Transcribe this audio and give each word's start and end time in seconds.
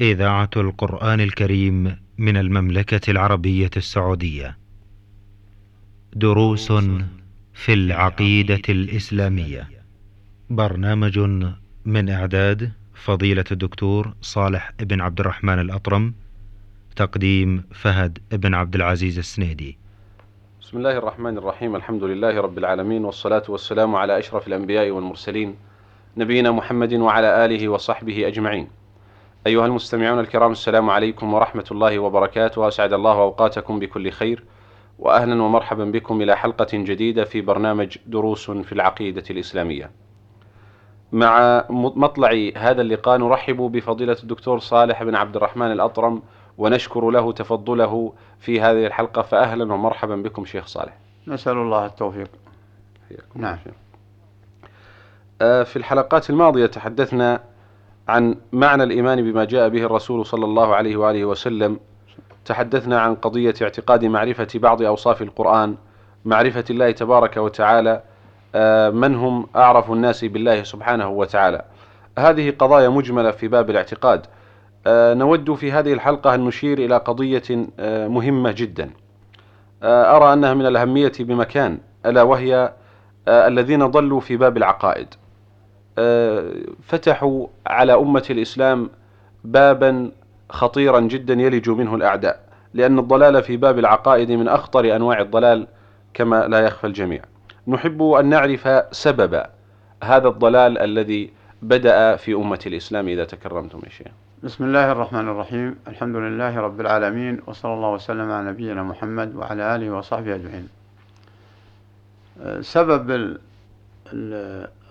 إذاعة 0.00 0.50
القرآن 0.56 1.20
الكريم 1.20 1.96
من 2.18 2.36
المملكة 2.36 3.10
العربية 3.10 3.70
السعودية. 3.76 4.58
دروس 6.12 6.72
في 7.52 7.72
العقيدة 7.72 8.62
الإسلامية. 8.68 9.68
برنامج 10.50 11.18
من 11.84 12.08
إعداد 12.10 12.72
فضيلة 12.94 13.44
الدكتور 13.52 14.14
صالح 14.20 14.72
بن 14.80 15.00
عبد 15.00 15.20
الرحمن 15.20 15.58
الأطرم. 15.58 16.14
تقديم 16.96 17.64
فهد 17.72 18.18
بن 18.32 18.54
عبد 18.54 18.74
العزيز 18.74 19.18
السنيدي. 19.18 19.78
بسم 20.60 20.78
الله 20.78 20.98
الرحمن 20.98 21.38
الرحيم 21.38 21.76
الحمد 21.76 22.04
لله 22.04 22.40
رب 22.40 22.58
العالمين 22.58 23.04
والصلاة 23.04 23.42
والسلام 23.48 23.96
على 23.96 24.18
أشرف 24.18 24.46
الأنبياء 24.48 24.90
والمرسلين 24.90 25.56
نبينا 26.16 26.50
محمد 26.50 26.94
وعلى 26.94 27.44
آله 27.44 27.68
وصحبه 27.68 28.28
أجمعين 28.28 28.79
أيها 29.46 29.66
المستمعون 29.66 30.20
الكرام 30.20 30.52
السلام 30.52 30.90
عليكم 30.90 31.34
ورحمة 31.34 31.64
الله 31.70 31.98
وبركاته. 31.98 32.68
أسعد 32.68 32.92
الله 32.92 33.12
أوقاتكم 33.12 33.78
بكل 33.78 34.10
خير 34.10 34.44
وأهلا 34.98 35.42
ومرحبا 35.42 35.84
بكم 35.84 36.22
إلى 36.22 36.36
حلقة 36.36 36.68
جديدة 36.72 37.24
في 37.24 37.40
برنامج 37.40 37.98
دروس 38.06 38.50
في 38.50 38.72
العقيدة 38.72 39.24
الإسلامية. 39.30 39.90
مع 41.12 41.64
مطلع 41.70 42.50
هذا 42.56 42.82
اللقاء 42.82 43.18
نرحب 43.18 43.56
بفضيلة 43.56 44.16
الدكتور 44.22 44.58
صالح 44.58 45.02
بن 45.02 45.14
عبد 45.14 45.36
الرحمن 45.36 45.72
الأطرم 45.72 46.22
ونشكر 46.58 47.10
له 47.10 47.32
تفضله 47.32 48.12
في 48.38 48.60
هذه 48.60 48.86
الحلقة. 48.86 49.22
فأهلا 49.22 49.72
ومرحبا 49.72 50.16
بكم 50.16 50.44
شيخ 50.44 50.66
صالح. 50.66 50.96
نسأل 51.26 51.56
الله 51.56 51.86
التوفيق. 51.86 52.30
نعم. 53.34 53.58
في 55.38 55.76
الحلقات 55.76 56.30
الماضية 56.30 56.66
تحدثنا 56.66 57.40
عن 58.10 58.36
معنى 58.52 58.82
الإيمان 58.82 59.32
بما 59.32 59.44
جاء 59.44 59.68
به 59.68 59.82
الرسول 59.84 60.26
صلى 60.26 60.44
الله 60.44 60.74
عليه 60.74 60.96
وآله 60.96 61.24
وسلم. 61.24 61.80
تحدثنا 62.44 63.00
عن 63.00 63.14
قضية 63.14 63.54
اعتقاد 63.62 64.04
معرفة 64.04 64.48
بعض 64.54 64.82
أوصاف 64.82 65.22
القرآن 65.22 65.76
معرفة 66.24 66.64
الله 66.70 66.90
تبارك 66.90 67.36
وتعالى 67.36 68.02
من 68.94 69.14
هم 69.14 69.46
أعرف 69.56 69.90
الناس 69.90 70.24
بالله 70.24 70.62
سبحانه 70.62 71.08
وتعالى. 71.08 71.64
هذه 72.18 72.50
قضايا 72.58 72.88
مجملة 72.88 73.30
في 73.30 73.48
باب 73.48 73.70
الاعتقاد. 73.70 74.26
نود 75.22 75.54
في 75.54 75.72
هذه 75.72 75.92
الحلقة 75.92 76.34
أن 76.34 76.44
نشير 76.44 76.78
إلى 76.78 76.96
قضية 76.96 77.66
مهمة 78.08 78.50
جدا. 78.56 78.90
أرى 79.82 80.32
أنها 80.32 80.54
من 80.54 80.66
الأهمية 80.66 81.12
بمكان 81.20 81.78
ألا 82.06 82.22
وهي 82.22 82.72
الذين 83.28 83.86
ضلوا 83.86 84.20
في 84.20 84.36
باب 84.36 84.56
العقائد. 84.56 85.14
فتحوا 86.82 87.46
على 87.66 87.94
أمة 87.94 88.24
الإسلام 88.30 88.90
بابا 89.44 90.10
خطيرا 90.50 91.00
جدا 91.00 91.34
يلج 91.34 91.70
منه 91.70 91.94
الأعداء 91.94 92.40
لأن 92.74 92.98
الضلال 92.98 93.42
في 93.42 93.56
باب 93.56 93.78
العقائد 93.78 94.32
من 94.32 94.48
أخطر 94.48 94.96
أنواع 94.96 95.20
الضلال 95.20 95.66
كما 96.14 96.46
لا 96.46 96.58
يخفى 96.58 96.86
الجميع. 96.86 97.22
نحب 97.68 98.02
أن 98.02 98.26
نعرف 98.26 98.68
سبب 98.90 99.42
هذا 100.02 100.28
الضلال 100.28 100.78
الذي 100.78 101.32
بدأ 101.62 102.16
في 102.16 102.34
أمة 102.34 102.60
الإسلام 102.66 103.08
إذا 103.08 103.24
تكرمتم 103.24 103.80
يا 103.84 103.90
شيخ. 103.90 104.06
بسم 104.42 104.64
الله 104.64 104.92
الرحمن 104.92 105.28
الرحيم. 105.28 105.76
الحمد 105.88 106.16
لله 106.16 106.60
رب 106.60 106.80
العالمين 106.80 107.40
وصلى 107.46 107.74
الله 107.74 107.92
وسلم 107.92 108.30
على 108.30 108.48
نبينا 108.48 108.82
محمد 108.82 109.36
وعلى 109.36 109.76
آله 109.76 109.90
وصحبه 109.90 110.34
أجمعين. 110.34 110.68
سبب 112.60 113.36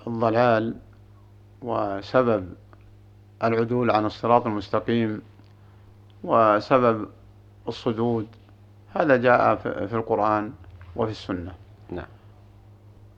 الضلال 0.07 0.75
وسبب 1.61 2.53
العدول 3.43 3.91
عن 3.91 4.05
الصراط 4.05 4.45
المستقيم 4.45 5.21
وسبب 6.23 7.07
الصدود 7.67 8.27
هذا 8.95 9.17
جاء 9.17 9.55
في 9.55 9.93
القرآن 9.93 10.53
وفي 10.95 11.11
السنة. 11.11 11.53
نعم. 11.91 12.05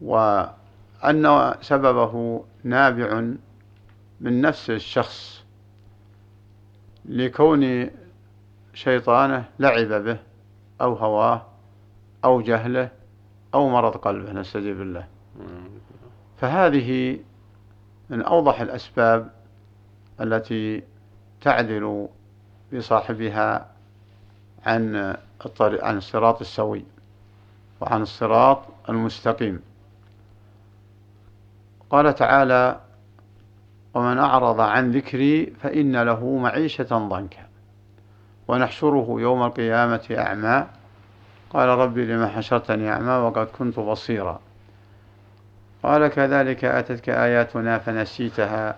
وأن 0.01 1.53
سببه 1.61 2.43
نابع 2.63 3.21
من 4.21 4.41
نفس 4.41 4.69
الشخص 4.69 5.43
لكون 7.05 7.89
شيطانه 8.73 9.45
لعب 9.59 10.03
به 10.03 10.17
أو 10.81 10.93
هواه 10.93 11.45
أو 12.25 12.41
جهله 12.41 12.89
أو 13.53 13.69
مرض 13.69 13.97
قلبه 13.97 14.31
نستجيب 14.31 14.77
بالله 14.77 15.07
فهذه 16.37 17.19
من 18.11 18.21
أوضح 18.21 18.61
الأسباب 18.61 19.29
التي 20.21 20.83
تعدل 21.41 22.07
بصاحبها 22.73 23.67
عن 24.65 25.15
الطريق 25.45 25.85
عن 25.85 25.97
الصراط 25.97 26.41
السوي 26.41 26.85
وعن 27.81 28.01
الصراط 28.01 28.63
المستقيم. 28.89 29.61
قال 31.89 32.15
تعالى 32.15 32.79
ومن 33.93 34.17
أعرض 34.17 34.59
عن 34.59 34.91
ذكري 34.91 35.45
فإن 35.45 36.01
له 36.01 36.37
معيشة 36.37 36.83
ضنكا 36.83 37.47
ونحشره 38.47 39.15
يوم 39.19 39.43
القيامة 39.43 40.15
أعمى. 40.17 40.67
قال 41.49 41.69
ربي 41.69 42.05
لما 42.05 42.27
حشرتني 42.27 42.89
أعمى 42.89 43.13
وقد 43.13 43.47
كنت 43.47 43.79
بصيرا. 43.79 44.39
قال 45.83 46.07
كذلك 46.07 46.65
أتتك 46.65 47.09
آياتنا 47.09 47.77
فنسيتها 47.77 48.75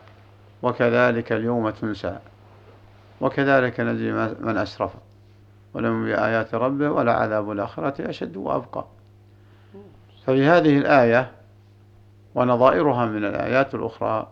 وكذلك 0.61 1.31
اليوم 1.31 1.69
تنسى. 1.69 2.19
وكذلك 3.21 3.79
نجزي 3.79 4.11
من 4.39 4.57
أسرف. 4.57 4.91
ولم 5.73 6.05
بآيات 6.05 6.55
ربه 6.55 6.89
ولا 6.89 7.13
عذاب 7.13 7.51
الآخرة 7.51 8.09
أشد 8.09 8.37
وأبقى. 8.37 8.85
ففي 10.25 10.45
هذه 10.45 10.77
الآية 10.77 11.31
ونظائرها 12.35 13.05
من 13.05 13.25
الآيات 13.25 13.75
الأخرى 13.75 14.27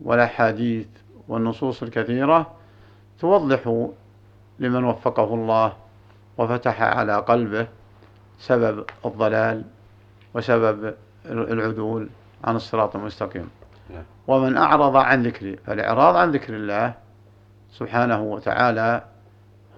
والأحاديث 0.00 0.86
والنصوص 1.28 1.82
الكثيرة 1.82 2.50
توضح 3.20 3.88
لمن 4.58 4.84
وفقه 4.84 5.34
الله 5.34 5.72
وفتح 6.38 6.82
على 6.82 7.16
قلبه 7.16 7.66
سبب 8.38 8.84
الضلال 9.04 9.64
وسبب 10.34 10.94
العدول 11.26 12.08
عن 12.44 12.56
الصراط 12.56 12.96
المستقيم. 12.96 13.50
نعم. 13.90 14.04
ومن 14.26 14.56
أعرض 14.56 14.96
عن 14.96 15.22
ذكري 15.22 15.56
فالإعراض 15.56 16.16
عن 16.16 16.30
ذكر 16.30 16.56
الله 16.56 16.94
سبحانه 17.72 18.22
وتعالى 18.22 19.04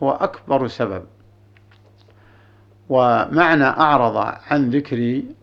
هو 0.02 0.10
أكبر 0.10 0.68
سبب. 0.68 1.04
ومعنى 2.88 3.64
أعرض 3.64 4.16
عن 4.50 4.70
ذكري 4.70 5.34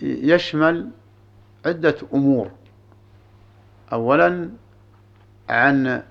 يشمل 0.00 0.90
عدة 1.66 1.96
أمور. 2.14 2.50
أولا 3.92 4.50
عن 5.48 6.02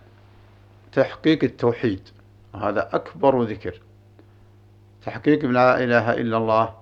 تحقيق 0.91 1.43
التوحيد 1.43 2.09
وهذا 2.53 2.89
أكبر 2.93 3.43
ذكر. 3.43 3.81
تحقيق 5.05 5.45
لا 5.45 5.83
إله 5.83 6.13
إلا 6.13 6.37
الله 6.37 6.73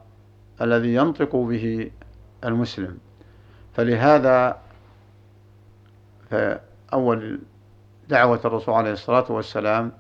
الذي 0.62 0.94
ينطق 0.94 1.36
به 1.36 1.92
المسلم. 2.44 2.98
فلهذا 3.74 4.58
فأول 6.30 7.40
دعوة 8.10 8.42
الرسول 8.46 8.76
عليه 8.76 8.92
الصلاة 8.92 9.32
والسلام 9.32 9.92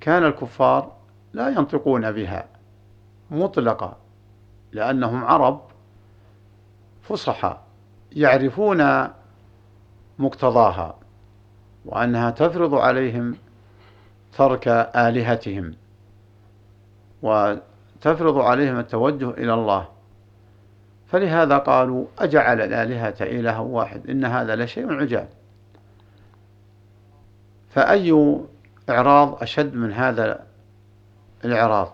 كان 0.00 0.24
الكفار 0.24 0.92
لا 1.32 1.48
ينطقون 1.48 2.12
بها 2.12 2.46
مطلقا 3.30 3.96
لأنهم 4.72 5.24
عرب 5.24 5.60
فصحى 7.02 7.58
يعرفون 8.12 9.08
مقتضاها 10.18 10.98
وأنها 11.84 12.30
تفرض 12.30 12.74
عليهم 12.74 13.36
ترك 14.38 14.68
آلهتهم. 14.96 15.74
وتفرض 18.00 18.38
عليهم 18.38 18.78
التوجه 18.78 19.30
إلى 19.30 19.54
الله. 19.54 19.88
فلهذا 21.08 21.58
قالوا 21.58 22.06
أجعل 22.18 22.60
الآلهة 22.60 23.14
إله 23.20 23.60
واحد 23.60 24.10
إن 24.10 24.24
هذا 24.24 24.56
لشيء 24.56 24.92
عجاب. 24.92 25.28
فأي 27.70 28.40
إعراض 28.90 29.42
أشد 29.42 29.74
من 29.74 29.92
هذا 29.92 30.46
الإعراض؟ 31.44 31.92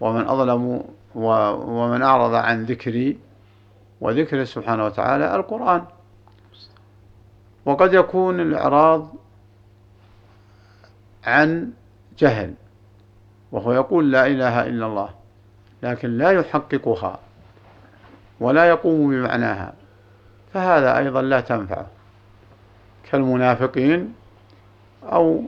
ومن 0.00 0.28
أظلم 0.28 0.84
ومن 1.14 2.02
أعرض 2.02 2.34
عن 2.34 2.64
ذكري 2.64 3.18
وذكره 4.00 4.44
سبحانه 4.44 4.84
وتعالى 4.84 5.36
القرآن. 5.36 5.84
وقد 7.64 7.94
يكون 7.94 8.40
الإعراض 8.40 9.08
عن 11.24 11.72
جهل. 12.18 12.54
وهو 13.54 13.72
يقول 13.72 14.12
لا 14.12 14.26
إله 14.26 14.66
إلا 14.66 14.86
الله 14.86 15.10
لكن 15.82 16.18
لا 16.18 16.30
يحققها 16.30 17.18
ولا 18.40 18.68
يقوم 18.68 19.10
بمعناها 19.10 19.72
فهذا 20.52 20.98
أيضا 20.98 21.22
لا 21.22 21.40
تنفعه 21.40 21.86
كالمنافقين 23.10 24.14
أو 25.02 25.42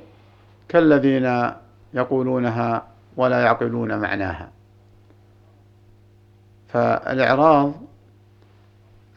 كالذين 0.69 1.53
يقولونها 1.95 2.87
ولا 3.17 3.41
يعقلون 3.41 3.99
معناها. 3.99 4.51
فالإعراض 6.69 7.73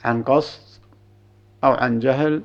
عن 0.06 0.24
قصد 0.24 0.82
أو 1.64 1.72
عن 1.72 2.00
جهل 2.00 2.42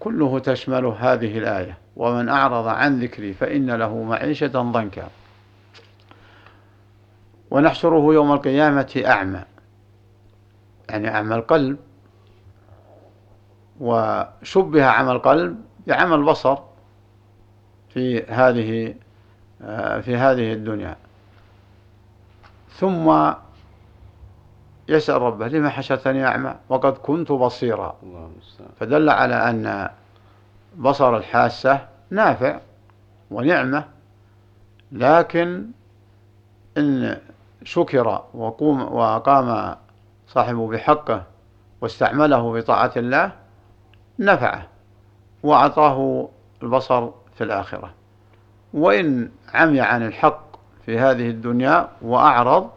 كله 0.00 0.38
تشمله 0.38 1.12
هذه 1.12 1.38
الآية. 1.38 1.83
ومن 1.96 2.28
أعرض 2.28 2.66
عن 2.66 3.00
ذكري 3.00 3.32
فإن 3.32 3.70
له 3.70 4.02
معيشة 4.02 4.46
ضنكا. 4.46 5.08
ونحشره 7.50 8.14
يوم 8.14 8.32
القيامة 8.32 9.02
أعمى. 9.06 9.42
يعني 10.90 11.08
أعمى 11.08 11.34
القلب. 11.34 11.76
وشبه 13.80 14.84
عمى 14.84 15.12
القلب 15.12 15.60
بعمى 15.86 16.14
البصر 16.14 16.58
في 17.88 18.22
هذه 18.22 18.94
في 20.00 20.16
هذه 20.16 20.52
الدنيا. 20.52 20.96
ثم 22.68 23.32
يسأل 24.88 25.22
ربه 25.22 25.48
لما 25.48 25.68
حشرتني 25.70 26.26
أعمى؟ 26.26 26.54
وقد 26.68 26.92
كنت 26.92 27.32
بصيرا. 27.32 27.96
فدل 28.80 29.10
على 29.10 29.50
أن 29.50 29.90
بصر 30.76 31.16
الحاسة 31.16 31.88
نافع 32.10 32.60
ونعمة 33.30 33.84
لكن 34.92 35.66
إن 36.78 37.16
شكر 37.64 38.24
وقوم 38.34 38.82
وقام 38.92 39.76
صاحبه 40.26 40.68
بحقه 40.68 41.22
واستعمله 41.80 42.52
بطاعة 42.52 42.92
الله 42.96 43.32
نفعه 44.18 44.66
وأعطاه 45.42 46.28
البصر 46.62 47.10
في 47.34 47.44
الآخرة. 47.44 47.90
وإن 48.74 49.30
عمي 49.54 49.80
عن 49.80 50.06
الحق 50.06 50.44
في 50.86 50.98
هذه 50.98 51.30
الدنيا 51.30 51.88
وأعرض 52.02 52.70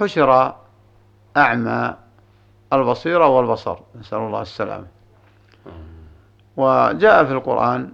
حشر 0.00 0.56
أعمى 1.36 1.94
البصيرة 2.72 3.26
والبصر. 3.26 3.78
نسأل 4.00 4.18
الله 4.18 4.42
السلامة. 4.42 4.86
وجاء 6.56 7.24
في 7.24 7.32
القرآن 7.32 7.92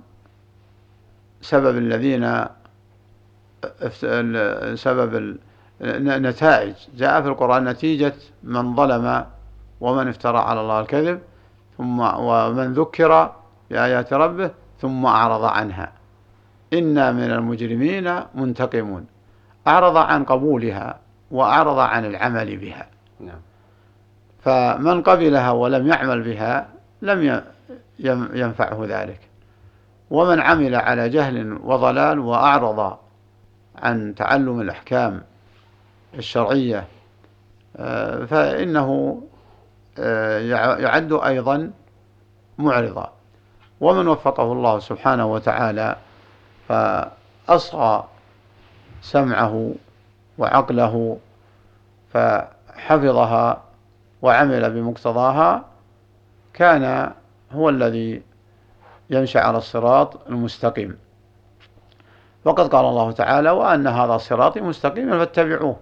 سبب 1.41 1.79
الذين 1.79 2.45
سبب 4.75 5.37
نتائج. 5.83 6.75
جاء 6.97 7.23
في 7.23 7.29
القرآن 7.29 7.65
نتيجة 7.65 8.15
من 8.43 8.77
ظلم 8.77 9.25
ومن 9.81 10.09
افترى 10.09 10.39
على 10.39 10.61
الله 10.61 10.81
الكذب 10.81 11.21
ثم 11.79 12.01
ومن 12.01 12.73
ذكر 12.75 13.33
بآيات 13.71 14.12
ربه 14.12 14.51
ثم 14.81 15.07
أعرض 15.07 15.45
عنها. 15.45 15.93
إنا 16.73 17.12
من 17.12 17.31
المجرمين 17.31 18.21
منتقمون. 18.35 19.07
أعرض 19.67 19.97
عن 19.97 20.25
قبولها 20.25 20.99
وأعرض 21.31 21.79
عن 21.79 22.05
العمل 22.05 22.57
بها. 22.57 22.87
نعم. 23.21 23.41
فمن 24.41 25.03
قبلها 25.03 25.51
ولم 25.51 25.87
يعمل 25.87 26.23
بها 26.23 26.69
لم 27.03 27.43
ينفعه 28.35 28.87
ذلك. 28.88 29.20
ومن 30.11 30.41
عمل 30.41 30.75
على 30.75 31.08
جهل 31.08 31.58
وضلال 31.62 32.19
وأعرض 32.19 32.99
عن 33.76 34.14
تعلم 34.14 34.61
الأحكام 34.61 35.23
الشرعية 36.14 36.87
آه، 37.76 38.25
فإنه 38.25 39.23
آه، 39.99 40.38
يعد 40.79 41.12
أيضا 41.12 41.70
معرضا. 42.58 43.12
ومن 43.81 44.08
وفقه 44.08 44.52
الله 44.52 44.79
سبحانه 44.79 45.26
وتعالى 45.26 45.97
فأصغى 46.69 48.08
سمعه 49.02 49.75
وعقله 50.38 51.19
فحفظها 52.12 53.62
وعمل 54.23 54.70
بمقتضاها 54.70 55.64
كان 56.55 57.12
هو 57.52 57.69
الذي 57.69 58.23
يمشي 59.11 59.38
على 59.38 59.58
الصراط 59.58 60.29
المستقيم. 60.29 60.99
وقد 62.44 62.69
قال 62.69 62.85
الله 62.85 63.12
تعالى 63.12 63.50
وأن 63.50 63.87
هذا 63.87 64.17
صراطي 64.17 64.61
مستقيما 64.61 65.19
فاتبعوه 65.19 65.76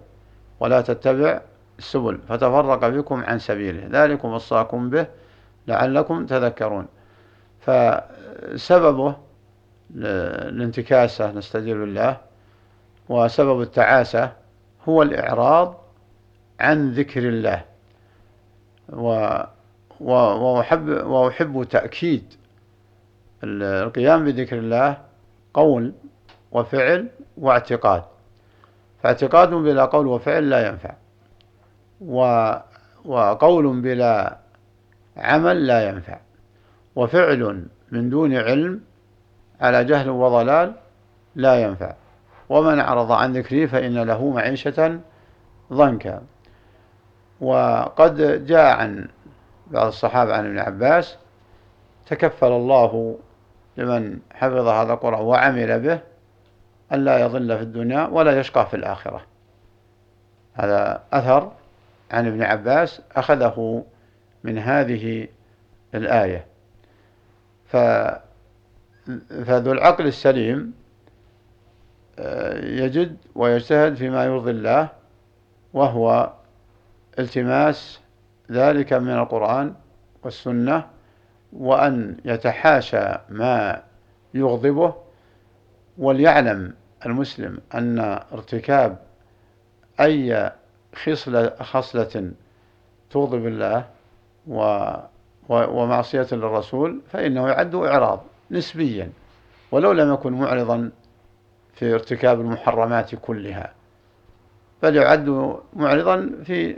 ولا 0.59 0.81
تتبع 0.81 1.41
السبل 1.79 2.19
فتفرق 2.27 2.87
بكم 2.87 3.23
عن 3.23 3.39
سبيله. 3.39 3.87
ذلكم 4.03 4.33
وصاكم 4.33 4.89
به 4.89 5.07
لعلكم 5.67 6.25
تذكرون. 6.25 6.87
فسببه 7.59 9.15
الانتكاسة 9.95 11.31
نستجير 11.31 11.77
بالله 11.77 12.17
وسبب 13.09 13.61
التعاسة 13.61 14.31
هو 14.89 15.01
الإعراض 15.01 15.77
عن 16.59 16.91
ذكر 16.91 17.29
الله 17.29 17.61
و 18.89 19.37
وأحب, 20.01 20.89
وأحب 20.89 21.63
تأكيد 21.69 22.33
القيام 23.43 24.25
بذكر 24.25 24.57
الله 24.57 24.97
قول 25.53 25.93
وفعل 26.51 27.07
واعتقاد. 27.37 28.03
فاعتقاد 29.03 29.49
بلا 29.49 29.85
قول 29.85 30.07
وفعل 30.07 30.49
لا 30.49 30.67
ينفع. 30.67 30.93
وقول 33.05 33.81
بلا 33.81 34.37
عمل 35.17 35.67
لا 35.67 35.89
ينفع. 35.89 36.19
وفعل 36.95 37.65
من 37.91 38.09
دون 38.09 38.35
علم 38.35 38.81
على 39.61 39.83
جهل 39.83 40.09
وضلال 40.09 40.73
لا 41.35 41.61
ينفع. 41.61 41.95
ومن 42.49 42.79
أعرض 42.79 43.11
عن 43.11 43.33
ذكري 43.33 43.67
فإن 43.67 43.97
له 44.03 44.29
معيشة 44.29 44.99
ضنكا. 45.73 46.21
وقد 47.41 48.45
جاء 48.45 48.79
عن 48.79 49.07
بعض 49.71 49.87
الصحابة 49.87 50.33
عن 50.33 50.45
ابن 50.45 50.59
عباس 50.59 51.17
تكفل 52.05 52.47
الله 52.47 53.19
لمن 53.77 54.19
حفظ 54.33 54.67
هذا 54.67 54.93
القرآن 54.93 55.21
وعمل 55.21 55.79
به 55.79 55.99
أن 56.93 57.05
لا 57.05 57.19
يضل 57.19 57.57
في 57.57 57.63
الدنيا 57.63 58.07
ولا 58.07 58.39
يشقى 58.39 58.67
في 58.67 58.73
الآخرة. 58.73 59.25
هذا 60.53 61.03
أثر 61.13 61.51
عن 62.11 62.27
ابن 62.27 62.43
عباس 62.43 63.01
أخذه 63.15 63.85
من 64.43 64.57
هذه 64.57 65.27
الآية. 65.95 66.45
ف 67.65 67.77
فذو 69.45 69.71
العقل 69.71 70.07
السليم 70.07 70.73
آه، 72.19 72.65
يجد 72.65 73.17
ويجتهد 73.35 73.95
فيما 73.95 74.25
يرضي 74.25 74.51
الله 74.51 74.89
وهو 75.73 76.33
التماس 77.19 77.99
ذلك 78.51 78.93
من 78.93 79.11
القرآن 79.11 79.73
والسنة 80.23 80.87
وأن 81.53 82.17
يتحاشى 82.25 83.05
ما 83.29 83.83
يغضبه 84.33 84.93
وليعلم 85.97 86.73
المسلم 87.05 87.59
أن 87.73 87.99
ارتكاب 88.33 88.97
أي 89.99 90.51
خصلة, 90.95 91.55
خصلة 91.59 92.31
تغضب 93.09 93.47
الله 93.47 93.85
و 94.47 94.93
ومعصية 95.49 96.27
للرسول 96.31 97.01
فإنه 97.11 97.47
يعد 97.49 97.75
إعراض 97.75 98.23
نسبيا 98.51 99.09
ولو 99.71 99.91
لم 99.91 100.13
يكن 100.13 100.33
معرضا 100.33 100.91
في 101.73 101.93
ارتكاب 101.93 102.41
المحرمات 102.41 103.15
كلها 103.15 103.73
بل 104.83 104.95
يعد 104.95 105.55
معرضا 105.73 106.29
في 106.43 106.77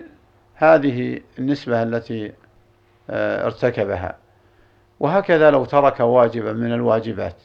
هذه 0.61 1.19
النسبة 1.39 1.83
التي 1.83 2.33
آه، 3.09 3.45
ارتكبها. 3.45 4.15
وهكذا 4.99 5.51
لو 5.51 5.65
ترك 5.65 5.99
واجبا 5.99 6.53
من 6.53 6.73
الواجبات 6.73 7.35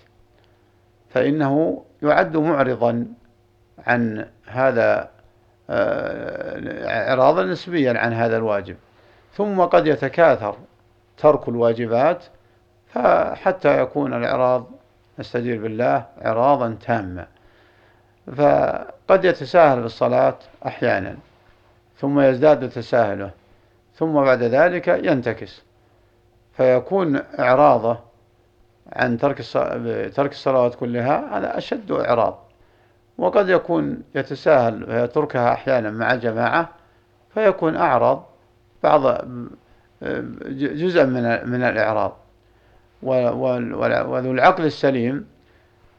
فإنه 1.10 1.84
يعد 2.02 2.36
معرضا 2.36 3.06
عن 3.86 4.26
هذا 4.46 5.10
آه، 5.70 7.08
إعراضا 7.08 7.44
نسبيا 7.44 7.98
عن 7.98 8.12
هذا 8.12 8.36
الواجب. 8.36 8.76
ثم 9.34 9.60
قد 9.60 9.86
يتكاثر 9.86 10.56
ترك 11.18 11.48
الواجبات 11.48 12.24
فحتى 12.94 13.80
يكون 13.80 14.14
الإعراض 14.14 14.66
نستجير 15.18 15.62
بالله 15.62 16.06
إعراضا 16.24 16.76
تاما. 16.86 17.26
فقد 18.36 19.24
يتساهل 19.24 19.80
في 19.80 19.86
الصلاة 19.86 20.38
أحيانا. 20.66 21.16
ثم 21.96 22.20
يزداد 22.20 22.70
تساهله 22.70 23.30
ثم 23.94 24.12
بعد 24.12 24.42
ذلك 24.42 24.88
ينتكس. 24.88 25.62
فيكون 26.52 27.20
إعراضه 27.38 27.98
عن 28.92 29.18
ترك 29.18 29.36
ترك 30.14 30.32
الصلوات 30.32 30.74
كلها 30.74 31.38
هذا 31.38 31.58
أشد 31.58 31.90
إعراض. 31.92 32.38
وقد 33.18 33.48
يكون 33.48 34.02
يتساهل 34.14 34.90
ويتركها 34.90 35.52
أحيانا 35.52 35.90
مع 35.90 36.12
الجماعة 36.12 36.68
فيكون 37.34 37.76
أعرض 37.76 38.22
بعض 38.82 39.02
جزءا 40.50 41.04
من 41.04 41.50
من 41.50 41.62
الإعراض. 41.62 42.16
وذو 43.02 44.32
العقل 44.32 44.64
السليم 44.64 45.26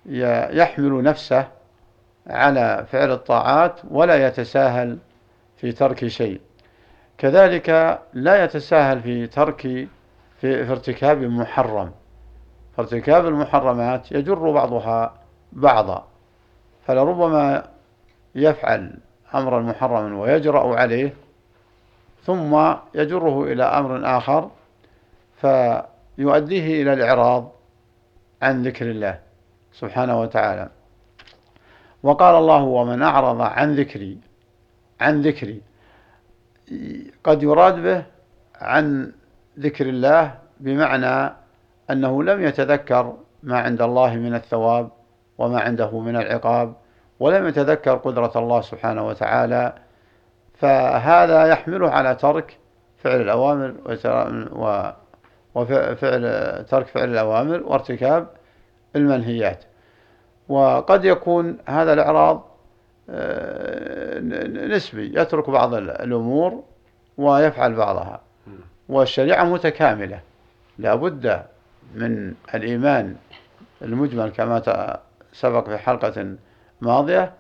يحمل 0.06 1.04
نفسه 1.04 1.48
على 2.28 2.86
فعل 2.92 3.12
الطاعات 3.12 3.80
ولا 3.90 4.28
يتساهل 4.28 4.98
في 5.58 5.72
ترك 5.72 6.08
شيء. 6.08 6.42
كذلك 7.18 8.00
لا 8.14 8.44
يتساهل 8.44 9.00
في 9.00 9.28
ترك 9.28 9.62
في, 9.62 9.88
في 10.42 10.72
ارتكاب 10.72 11.22
محرم. 11.22 11.92
فارتكاب 12.78 13.28
المحرمات 13.28 14.12
يجر 14.12 14.52
بعضها 14.52 15.14
بعضا. 15.52 16.08
فلربما 16.86 17.64
يفعل 18.36 18.98
أمرا 19.36 19.62
محرما 19.62 20.20
ويجرأ 20.22 20.80
عليه 20.80 21.14
ثم 22.24 22.74
يجره 22.94 23.44
إلى 23.44 23.64
أمر 23.64 24.18
آخر 24.18 24.52
فيؤديه 25.42 26.82
إلى 26.82 26.94
الإعراض 26.94 27.52
عن 28.42 28.64
ذكر 28.64 28.92
الله 28.92 29.20
سبحانه 29.74 30.22
وتعالى. 30.22 30.70
وقال 32.04 32.36
الله 32.36 32.64
ومن 32.64 33.02
أعرض 33.02 33.42
عن 33.42 33.76
ذكري 33.76 34.18
عن 35.02 35.22
ذكري. 35.22 35.62
قد 37.24 37.44
يراد 37.44 37.84
به 37.84 38.04
عن 38.62 39.14
ذكر 39.60 39.86
الله 39.90 40.38
بمعنى 40.60 41.34
أنه 41.90 42.24
لم 42.24 42.44
يتذكر 42.44 43.18
ما 43.44 43.60
عند 43.60 43.82
الله 43.82 44.16
من 44.16 44.36
الثواب 44.36 44.90
وما 45.38 45.60
عنده 45.60 46.00
من 46.00 46.16
العقاب 46.16 46.74
ولم 47.20 47.48
يتذكر 47.48 47.96
قدرة 47.96 48.32
الله 48.36 48.62
سبحانه 48.62 49.08
وتعالى 49.08 49.74
فهذا 50.54 51.48
يحمله 51.48 51.90
على 51.90 52.16
ترك 52.16 52.58
فعل 52.98 53.22
الأوامر 53.22 53.76
وفعل 55.56 56.66
ترك 56.70 56.88
فعل 56.88 57.10
الأوامر 57.10 57.64
وارتكاب 57.64 58.28
المنهيات. 58.96 59.64
وقد 60.50 61.06
يكون 61.06 61.58
هذا 61.66 61.94
الإعراض 61.94 62.47
نسبي 64.76 65.20
يترك 65.20 65.50
بعض 65.50 65.74
الأمور 65.74 66.64
ويفعل 67.18 67.76
بعضها. 67.76 68.22
والشريعة 68.90 69.44
متكاملة. 69.44 70.20
لا 70.78 70.96
بد 70.96 71.44
من 71.96 72.34
الإيمان 72.54 73.16
المجمل 73.82 74.30
كما 74.30 75.00
سبق 75.34 75.66
في 75.70 75.78
حلقة 75.78 76.36
ماضية 76.82 77.34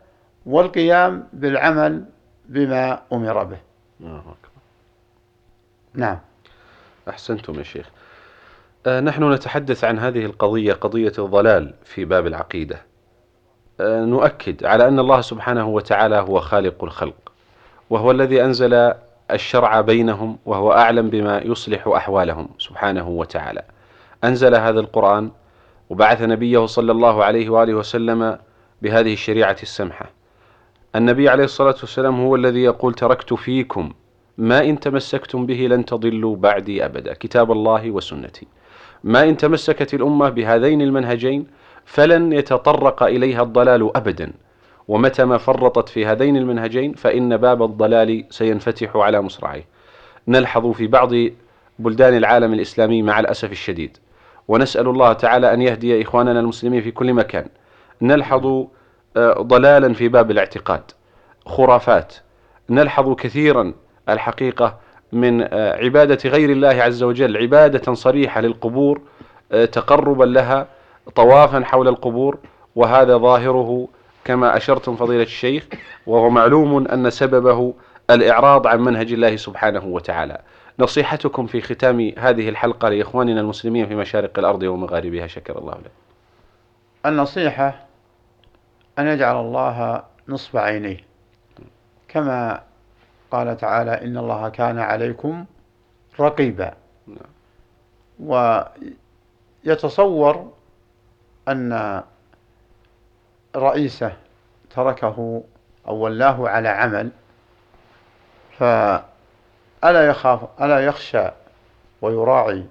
والقيام 0.45 1.27
بالعمل 1.33 2.05
بما 2.45 3.01
أمر 3.13 3.43
به. 3.43 3.57
نعم. 5.93 6.19
أحسنتم 7.09 7.57
يا 7.57 7.63
شيخ. 7.63 7.89
آه 8.85 8.99
نحن 8.99 9.33
نتحدث 9.33 9.83
عن 9.83 9.99
هذه 9.99 10.25
القضية 10.25 10.73
قضية 10.73 11.13
الضلال 11.19 11.73
في 11.83 12.05
باب 12.05 12.27
العقيدة. 12.27 12.75
آه 12.75 12.96
نؤكد 13.81 14.65
على 14.65 14.87
أن 14.87 14.99
الله 14.99 15.21
سبحانه 15.21 15.67
وتعالى 15.67 16.15
هو 16.15 16.39
خالق 16.39 16.83
الخلق 16.83 17.31
وهو 17.89 18.11
الذي 18.11 18.43
أنزل 18.43 18.93
الشرع 19.31 19.81
بينهم 19.81 20.37
وهو 20.45 20.71
أعلم 20.71 21.09
بما 21.09 21.41
يصلح 21.41 21.87
أحوالهم 21.87 22.49
سبحانه 22.57 23.09
وتعالى. 23.09 23.63
أنزل 24.23 24.55
هذا 24.55 24.79
القرآن 24.79 25.31
وبعث 25.89 26.21
نبيه 26.21 26.65
صلى 26.65 26.91
الله 26.91 27.23
عليه 27.23 27.49
وآله 27.49 27.73
وسلم 27.73 28.37
بهذه 28.81 29.13
الشريعة 29.13 29.57
السمحة. 29.63 30.09
النبي 30.95 31.29
عليه 31.29 31.43
الصلاة 31.43 31.75
والسلام 31.81 32.21
هو 32.21 32.35
الذي 32.35 32.63
يقول 32.63 32.93
تركت 32.93 33.33
فيكم 33.33 33.91
ما 34.37 34.63
إن 34.63 34.79
تمسكتم 34.79 35.45
به 35.45 35.67
لن 35.67 35.85
تضلوا 35.85 36.35
بعدي 36.35 36.85
أبدا 36.85 37.13
كتاب 37.13 37.51
الله 37.51 37.91
وسنتي. 37.91 38.47
ما 39.03 39.23
إن 39.23 39.37
تمسكت 39.37 39.93
الأمة 39.93 40.29
بهذين 40.29 40.81
المنهجين 40.81 41.47
فلن 41.87 42.33
يتطرق 42.33 43.03
إليها 43.03 43.41
الضلال 43.41 43.97
أبدا. 43.97 44.33
ومتى 44.87 45.25
ما 45.25 45.37
فرطت 45.37 45.89
في 45.89 46.05
هذين 46.05 46.37
المنهجين 46.37 46.93
فإن 46.93 47.37
باب 47.37 47.63
الضلال 47.63 48.25
سينفتح 48.29 48.95
على 48.95 49.21
مصراعيه 49.21 49.65
نلحظ 50.27 50.71
في 50.71 50.87
بعض 50.87 51.11
بلدان 51.79 52.17
العالم 52.17 52.53
الإسلامي 52.53 53.01
مع 53.01 53.19
الأسف 53.19 53.51
الشديد. 53.51 53.97
ونسأل 54.47 54.87
الله 54.87 55.13
تعالى 55.13 55.53
أن 55.53 55.61
يهدي 55.61 56.01
إخواننا 56.01 56.39
المسلمين 56.39 56.81
في 56.81 56.91
كل 56.91 57.13
مكان. 57.13 57.45
نلحظ 58.01 58.65
آه، 59.17 59.33
ضلالا 59.41 59.93
في 59.93 60.07
باب 60.07 60.31
الاعتقاد. 60.31 60.81
خرافات. 61.45 62.13
نلحظ 62.69 63.15
كثيرا 63.15 63.73
الحقيقة 64.09 64.77
من 65.11 65.41
آه، 65.41 65.75
عبادة 65.83 66.29
غير 66.29 66.49
الله 66.49 66.83
عز 66.83 67.03
وجل 67.03 67.37
عبادة 67.37 67.93
صريحة 67.93 68.41
للقبور 68.41 69.01
آه، 69.51 69.65
تقربا 69.65 70.23
لها 70.23 70.67
طوافا 71.15 71.63
حول 71.63 71.87
القبور 71.87 72.37
وهذا 72.75 73.17
ظاهره 73.17 73.87
كما 74.25 74.57
أشرتم 74.57 74.95
فضيلة 74.95 75.23
الشيخ 75.23 75.67
وهو 76.07 76.29
معلوم 76.29 76.87
أن 76.87 77.09
سببه 77.09 77.73
الإعراض 78.09 78.67
عن 78.67 78.79
منهج 78.79 79.13
الله 79.13 79.35
سبحانه 79.35 79.85
وتعالى. 79.85 80.41
نصيحتكم 80.79 81.47
في 81.47 81.61
ختام 81.61 82.13
هذه 82.17 82.49
الحلقة 82.49 82.89
لإخواننا 82.89 83.41
المسلمين 83.41 83.87
في 83.87 83.95
مشارق 83.95 84.39
الأرض 84.39 84.63
ومغاربها 84.63 85.27
شكر 85.27 85.57
الله 85.57 85.73
لك 85.73 85.91
النصيحة 87.05 87.85
أن 88.99 89.07
يجعل 89.07 89.35
الله 89.35 90.03
نصب 90.27 90.57
عينيه. 90.57 90.97
كما 92.07 92.63
قال 93.31 93.57
تعالى 93.57 93.91
إن 93.91 94.17
الله 94.17 94.49
كان 94.49 94.79
عليكم 94.79 95.45
رقيبا. 96.19 96.73
ويتصور 99.65 100.51
أن 101.47 102.03
رئيسه 103.55 104.13
تركه 104.69 105.43
أو 105.87 105.95
ولاه 105.95 106.49
على 106.49 106.69
عمل 106.69 107.09
فألا 108.57 110.07
يخاف 110.07 110.61
ألا 110.61 110.85
يخشى 110.85 111.27
ويراعي 112.01 112.65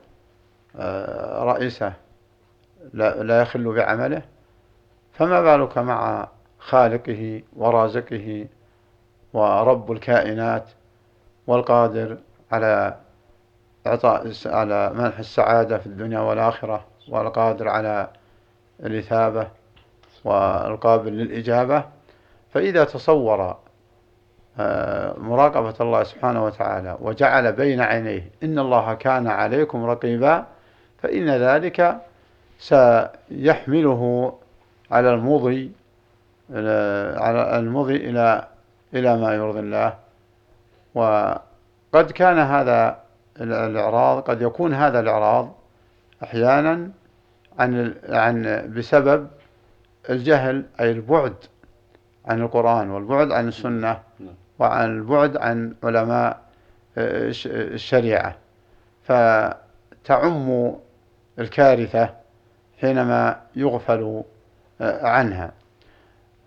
آه، 0.77 1.45
رئيسه 1.45 1.93
لا 2.95 3.43
يخل 3.43 3.73
بعمله. 3.73 4.23
فما 5.13 5.41
بالك 5.41 5.79
مع 5.79 6.29
خالقه 6.59 7.43
ورازقه 7.57 8.47
ورب 9.33 9.93
الكائنات 9.93 10.71
والقادر 11.47 12.19
على 12.53 12.97
إعطاء 13.87 14.33
على 14.47 14.91
منح 14.95 15.19
السعادة 15.19 15.79
في 15.79 15.87
الدنيا 15.87 16.21
والآخرة 16.21 16.85
والقادر 17.09 17.69
على 17.69 18.09
الإثابة 18.85 19.49
والقابل 20.25 21.13
للإجابة 21.13 21.85
فإذا 22.53 22.85
تصور 22.85 23.57
آه، 24.59 25.15
مراقبة 25.19 25.75
الله 25.81 26.03
سبحانه 26.03 26.45
وتعالى 26.45 26.97
وجعل 27.01 27.53
بين 27.53 27.81
عينيه 27.81 28.31
إن 28.43 28.59
الله 28.59 28.95
كان 28.95 29.27
عليكم 29.27 29.85
رقيبا 29.85 30.45
فإن 31.03 31.31
ذلك 31.31 31.97
سيحمله 32.59 34.33
على 34.91 35.15
المضي 35.15 35.73
على 36.51 37.59
المضي 37.59 37.97
إلى 37.97 38.49
إلى 38.95 39.17
ما 39.17 39.35
يرضي 39.35 39.61
الله. 39.61 39.95
وقد 40.95 42.11
كان 42.15 42.39
هذا 42.39 42.99
الإعراض 43.41 44.23
قد 44.23 44.43
يكون 44.43 44.75
هذا 44.75 45.01
الإعراض 45.01 45.55
أحيانا 46.23 46.91
عن 47.59 47.95
عن 48.09 48.73
بسبب 48.77 49.29
الجهل 50.11 50.65
أي 50.81 50.91
البعد 50.91 51.35
عن 52.27 52.41
القرآن 52.41 52.91
والبعد 52.91 53.33
عن 53.33 53.49
السنة 53.49 54.01
وعن 54.59 54.99
البعد 54.99 55.37
عن 55.37 55.75
علماء 55.85 56.41
الشريعة. 56.99 58.37
فتعم 59.05 60.75
الكارثة 61.39 62.15
حينما 62.81 63.41
يغفل 63.57 64.23
عنها. 64.81 65.53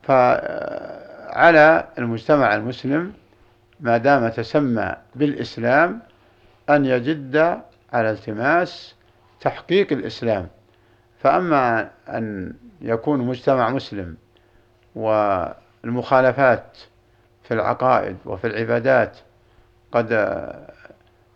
فعلى 0.04 1.88
المجتمع 1.98 2.56
المسلم 2.56 3.14
ما 3.80 3.98
دام 3.98 4.30
تسمى 4.30 4.96
بالإسلام 5.16 6.00
أن 6.70 6.86
يجد 6.86 7.62
على 7.94 8.12
التماس 8.12 8.96
تحقيق 9.42 9.92
الإسلام. 9.92 10.48
فأما 11.20 11.90
أن 12.08 12.54
يكون 12.82 13.20
مجتمع 13.20 13.70
مسلم 13.70 14.18
والمخالفات 14.96 16.78
في 17.44 17.54
العقائد 17.54 18.18
وفي 18.26 18.48
العبادات 18.48 19.18
قد 19.92 20.08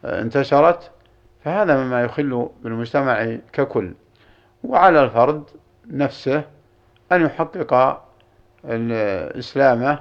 انتشرت 0.05 0.91
فهذا 1.43 1.83
مما 1.83 2.01
يخل 2.03 2.49
بالمجتمع 2.63 3.37
ككل. 3.53 3.93
وعلى 4.63 5.03
الفرد 5.03 5.43
نفسه 5.87 6.43
أن 7.11 7.21
يحقق 7.21 8.03
إسلامه 9.39 9.99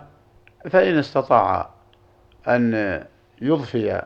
فإن 0.70 0.98
استطاع 0.98 1.70
أن 2.48 3.04
يضفي 3.40 4.02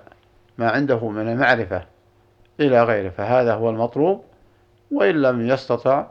ما 0.58 0.70
عنده 0.70 1.08
من 1.08 1.28
المعرفة 1.28 1.84
إلى 2.60 2.82
غيره 2.84 3.08
فهذا 3.10 3.54
هو 3.54 3.70
المطلوب. 3.70 4.24
وإن 4.90 5.22
لم 5.22 5.48
يستطع 5.48 6.06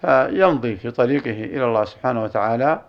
فيمضي 0.00 0.76
في 0.76 0.90
طريقه 0.90 1.44
إلى 1.44 1.64
الله 1.64 1.84
سبحانه 1.84 2.24
وتعالى 2.24 2.80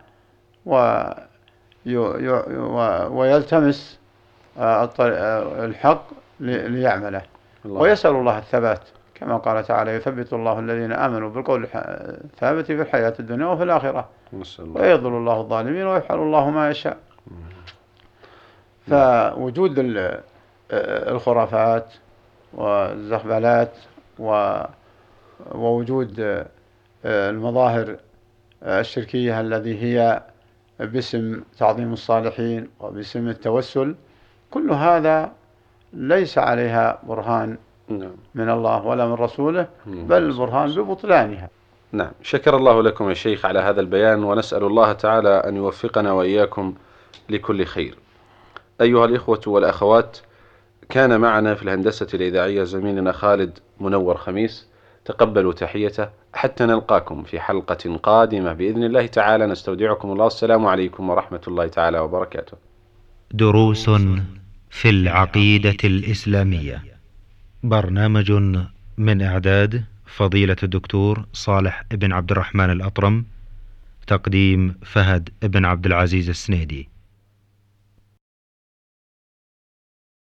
ويلتمس 3.12 4.00
آه، 4.60 4.90
آه، 5.00 5.66
الحق 5.66 6.04
ليعمله. 6.40 7.22
الله. 7.66 7.82
ويسأل 7.82 8.12
الله 8.12 8.38
الثبات 8.38 8.82
كما 9.16 9.38
قال 9.38 9.64
تعالى 9.64 9.92
يثبت 9.92 10.34
الله 10.34 10.60
الذين 10.60 10.92
آمنوا 10.92 11.30
بالقول 11.30 11.68
الثابت 11.74 12.66
في 12.66 12.82
الحياة 12.82 13.14
الدنيا 13.20 13.46
وفي 13.46 13.64
الآخرة. 13.64 14.10
ويضل 14.60 15.10
الله 15.10 15.40
الظالمين 15.42 15.88
ويفعل 15.88 16.18
الله 16.18 16.50
ما 16.50 16.70
يشاء. 16.70 16.98
فوجود 18.88 19.76
الخرافات 20.72 21.94
والزخبلات 22.54 23.72
ووجود 25.52 26.46
المظاهر 27.06 27.96
الشركية 28.64 29.42
الذي 29.42 29.84
هي 29.84 30.24
باسم 30.80 31.42
تعظيم 31.58 31.94
الصالحين 31.94 32.70
وباسم 32.80 33.28
التوسل 33.28 33.96
كل 34.52 34.72
هذا 34.72 35.32
ليس 35.94 36.38
عليها 36.38 37.00
برهان 37.04 37.58
نعم. 37.90 38.16
من 38.36 38.50
الله 38.50 38.86
ولا 38.86 39.06
من 39.06 39.14
رسوله 39.14 39.68
بل 39.86 40.38
برهان 40.38 40.72
ببطلانها. 40.72 41.50
نعم. 41.92 42.12
شكر 42.22 42.58
الله 42.58 42.84
لكم 42.84 43.10
يا 43.10 43.14
شيخ 43.14 43.46
على 43.46 43.60
هذا 43.60 43.82
البيان 43.82 44.24
ونسأل 44.24 44.64
الله 44.64 44.94
تعالى 44.94 45.30
أن 45.30 45.56
يوفقنا 45.56 46.12
وإياكم 46.12 46.74
لكل 47.30 47.66
خير. 47.66 47.98
أيها 48.82 49.06
الإخوة 49.06 49.42
والأخوات 49.48 50.18
كان 50.90 51.20
معنا 51.20 51.56
في 51.56 51.64
الهندسة 51.64 52.08
الإذاعية 52.14 52.64
زميلنا 52.64 53.12
خالد 53.12 53.60
منور 53.80 54.18
خميس. 54.18 54.68
تقبلوا 55.08 55.54
تحيته 55.54 56.10
حتى 56.34 56.66
نلقاكم 56.66 57.24
في 57.24 57.40
حلقة 57.40 57.96
قادمة 58.04 58.54
بإذن 58.54 58.84
الله 58.84 59.06
تعالى. 59.06 59.48
نستودعكم 59.48 60.12
الله. 60.12 60.28
السلام 60.28 60.66
عليكم 60.66 61.10
ورحمة 61.10 61.42
الله 61.48 61.68
تعالى 61.68 62.00
وبركاته. 62.00 62.58
دروس 63.32 63.90
في 64.70 64.90
العقيدة 64.90 65.78
الإسلامية. 65.84 66.84
برنامج 67.64 68.32
من 68.98 69.22
إعداد 69.22 69.84
فضيلة 70.06 70.56
الدكتور 70.64 71.26
صالح 71.34 71.84
بن 71.92 72.14
عبد 72.14 72.32
الرحمن 72.32 72.70
الأطرم 72.72 73.26
تقديم 74.08 74.76
فهد 74.86 75.30
بن 75.44 75.66
عبد 75.66 75.86
العزيز 75.86 76.30
السنيدي. 76.30 76.90